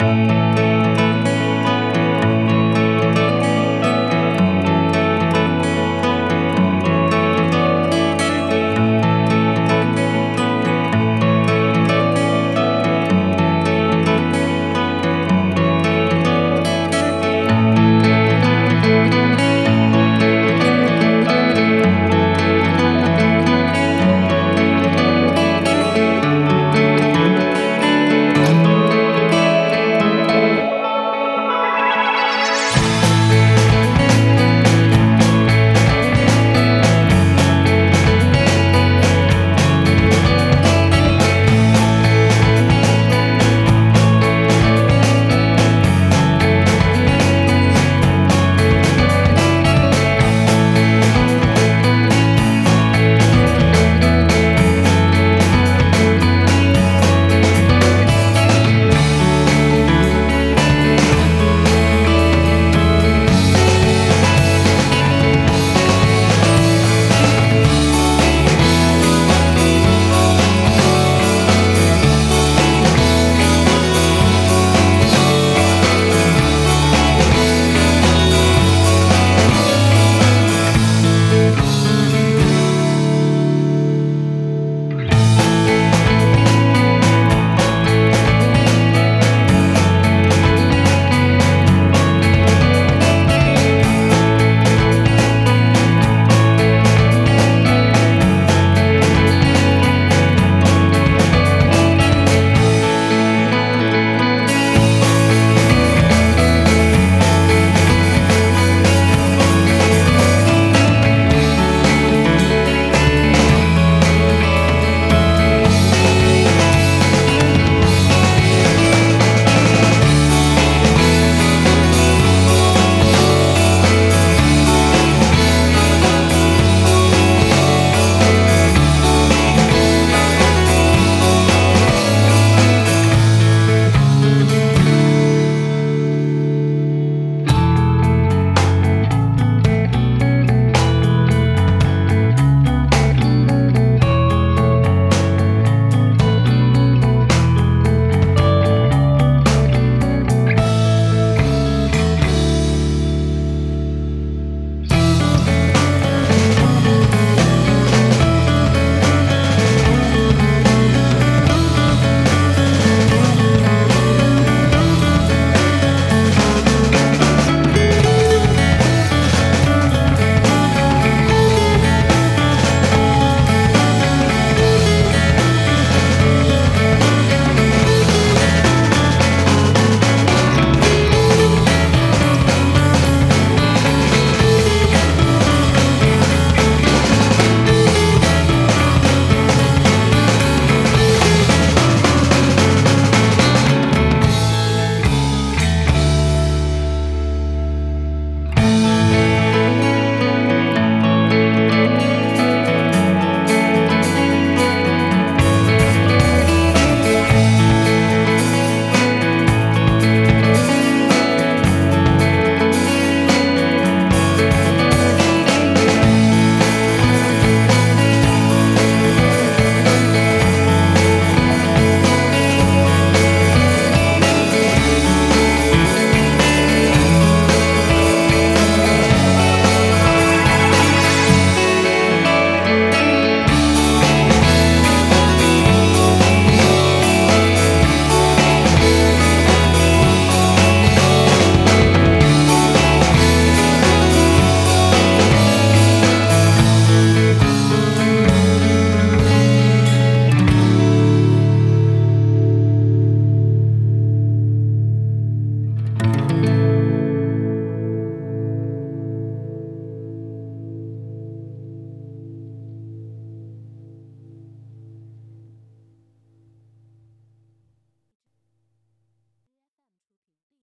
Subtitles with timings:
[0.00, 0.79] Música